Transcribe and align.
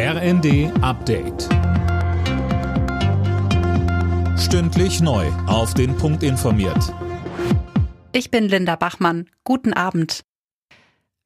RND 0.00 0.70
Update. 0.80 1.48
Stündlich 4.38 5.00
neu. 5.00 5.26
Auf 5.48 5.74
den 5.74 5.96
Punkt 5.96 6.22
informiert. 6.22 6.94
Ich 8.12 8.30
bin 8.30 8.44
Linda 8.44 8.76
Bachmann. 8.76 9.28
Guten 9.42 9.72
Abend. 9.72 10.22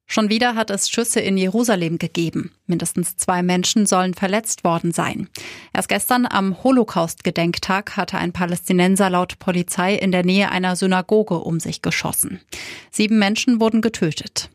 Schon 0.06 0.30
wieder 0.30 0.54
hat 0.54 0.70
es 0.70 0.88
Schüsse 0.88 1.20
in 1.20 1.36
Jerusalem 1.36 1.98
gegeben. 1.98 2.52
Mindestens 2.66 3.18
zwei 3.18 3.42
Menschen 3.42 3.84
sollen 3.84 4.14
verletzt 4.14 4.64
worden 4.64 4.92
sein. 4.92 5.28
Erst 5.74 5.90
gestern 5.90 6.24
am 6.24 6.64
Holocaust-Gedenktag 6.64 7.98
hatte 7.98 8.16
ein 8.16 8.32
Palästinenser 8.32 9.10
laut 9.10 9.38
Polizei 9.38 9.96
in 9.96 10.12
der 10.12 10.24
Nähe 10.24 10.50
einer 10.50 10.76
Synagoge 10.76 11.40
um 11.40 11.60
sich 11.60 11.82
geschossen. 11.82 12.40
Sieben 12.90 13.18
Menschen 13.18 13.60
wurden 13.60 13.82
getötet. 13.82 14.48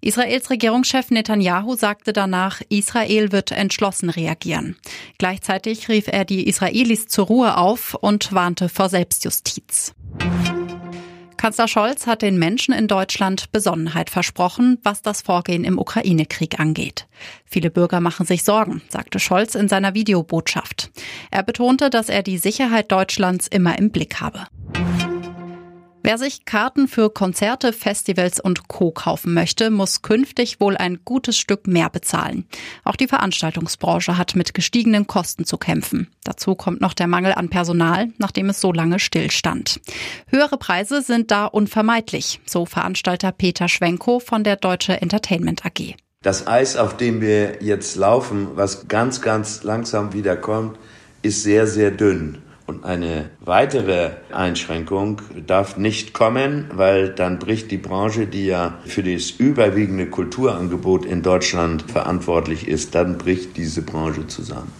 Israels 0.00 0.48
Regierungschef 0.48 1.10
Netanyahu 1.10 1.76
sagte 1.76 2.12
danach, 2.12 2.62
Israel 2.68 3.32
wird 3.32 3.52
entschlossen 3.52 4.08
reagieren. 4.10 4.76
Gleichzeitig 5.18 5.88
rief 5.88 6.08
er 6.08 6.24
die 6.24 6.48
Israelis 6.48 7.06
zur 7.06 7.26
Ruhe 7.26 7.56
auf 7.56 7.94
und 7.94 8.32
warnte 8.32 8.68
vor 8.68 8.88
Selbstjustiz. 8.88 9.94
Kanzler 11.40 11.68
Scholz 11.68 12.06
hat 12.06 12.20
den 12.20 12.38
Menschen 12.38 12.74
in 12.74 12.86
Deutschland 12.86 13.50
Besonnenheit 13.50 14.10
versprochen, 14.10 14.78
was 14.82 15.00
das 15.00 15.22
Vorgehen 15.22 15.64
im 15.64 15.78
Ukraine-Krieg 15.78 16.60
angeht. 16.60 17.06
Viele 17.46 17.70
Bürger 17.70 18.00
machen 18.00 18.26
sich 18.26 18.44
Sorgen, 18.44 18.82
sagte 18.90 19.18
Scholz 19.18 19.54
in 19.54 19.66
seiner 19.66 19.94
Videobotschaft. 19.94 20.90
Er 21.30 21.42
betonte, 21.42 21.88
dass 21.88 22.10
er 22.10 22.22
die 22.22 22.36
Sicherheit 22.36 22.92
Deutschlands 22.92 23.48
immer 23.48 23.78
im 23.78 23.90
Blick 23.90 24.20
habe. 24.20 24.48
Wer 26.10 26.18
sich 26.18 26.44
Karten 26.44 26.88
für 26.88 27.08
Konzerte, 27.08 27.72
Festivals 27.72 28.40
und 28.40 28.66
Co. 28.66 28.90
kaufen 28.90 29.32
möchte, 29.32 29.70
muss 29.70 30.02
künftig 30.02 30.58
wohl 30.58 30.76
ein 30.76 30.98
gutes 31.04 31.38
Stück 31.38 31.68
mehr 31.68 31.88
bezahlen. 31.88 32.48
Auch 32.82 32.96
die 32.96 33.06
Veranstaltungsbranche 33.06 34.18
hat 34.18 34.34
mit 34.34 34.52
gestiegenen 34.52 35.06
Kosten 35.06 35.44
zu 35.44 35.56
kämpfen. 35.56 36.08
Dazu 36.24 36.56
kommt 36.56 36.80
noch 36.80 36.94
der 36.94 37.06
Mangel 37.06 37.32
an 37.32 37.48
Personal, 37.48 38.08
nachdem 38.18 38.48
es 38.48 38.60
so 38.60 38.72
lange 38.72 38.98
stillstand. 38.98 39.80
Höhere 40.26 40.58
Preise 40.58 41.00
sind 41.00 41.30
da 41.30 41.46
unvermeidlich, 41.46 42.40
so 42.44 42.66
Veranstalter 42.66 43.30
Peter 43.30 43.68
Schwenko 43.68 44.18
von 44.18 44.42
der 44.42 44.56
Deutsche 44.56 45.00
Entertainment 45.00 45.64
AG. 45.64 45.94
Das 46.22 46.48
Eis, 46.48 46.74
auf 46.74 46.96
dem 46.96 47.20
wir 47.20 47.62
jetzt 47.62 47.94
laufen, 47.94 48.48
was 48.56 48.88
ganz, 48.88 49.22
ganz 49.22 49.62
langsam 49.62 50.12
wieder 50.12 50.36
kommt, 50.36 50.76
ist 51.22 51.44
sehr, 51.44 51.68
sehr 51.68 51.92
dünn. 51.92 52.38
Und 52.70 52.84
eine 52.84 53.30
weitere 53.40 54.10
Einschränkung 54.32 55.22
darf 55.44 55.76
nicht 55.76 56.14
kommen, 56.14 56.66
weil 56.72 57.08
dann 57.08 57.40
bricht 57.40 57.72
die 57.72 57.78
Branche, 57.78 58.28
die 58.28 58.46
ja 58.46 58.78
für 58.84 59.02
das 59.02 59.32
überwiegende 59.32 60.06
Kulturangebot 60.06 61.04
in 61.04 61.22
Deutschland 61.22 61.82
verantwortlich 61.90 62.68
ist, 62.68 62.94
dann 62.94 63.18
bricht 63.18 63.56
diese 63.56 63.82
Branche 63.82 64.28
zusammen. 64.28 64.70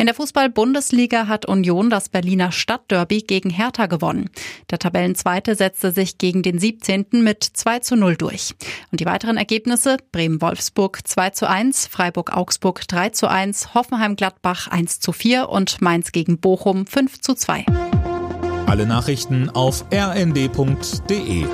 In 0.00 0.06
der 0.06 0.14
Fußball-Bundesliga 0.14 1.26
hat 1.26 1.44
Union 1.44 1.90
das 1.90 2.08
Berliner 2.08 2.52
Stadtderby 2.52 3.20
gegen 3.20 3.50
Hertha 3.50 3.84
gewonnen. 3.84 4.30
Der 4.70 4.78
Tabellenzweite 4.78 5.54
setzte 5.54 5.92
sich 5.92 6.16
gegen 6.16 6.42
den 6.42 6.58
17. 6.58 7.22
mit 7.22 7.44
2 7.44 7.80
zu 7.80 7.96
0 7.96 8.16
durch. 8.16 8.54
Und 8.90 9.00
die 9.00 9.04
weiteren 9.04 9.36
Ergebnisse 9.36 9.98
Bremen-Wolfsburg 10.10 11.06
2 11.06 11.30
zu 11.30 11.46
1, 11.46 11.86
Freiburg-Augsburg 11.88 12.88
3 12.88 13.10
zu 13.10 13.28
1, 13.28 13.74
Hoffenheim-Gladbach 13.74 14.68
1 14.68 15.00
zu 15.00 15.12
4 15.12 15.50
und 15.50 15.82
Mainz 15.82 16.12
gegen 16.12 16.40
Bochum 16.40 16.86
5 16.86 17.20
zu 17.20 17.34
2. 17.34 17.66
Alle 18.64 18.86
Nachrichten 18.86 19.50
auf 19.50 19.84
rnd.de 19.92 21.44